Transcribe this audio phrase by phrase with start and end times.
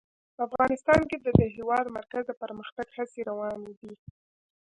[0.45, 3.93] افغانستان کې د د هېواد مرکز د پرمختګ هڅې روانې دي.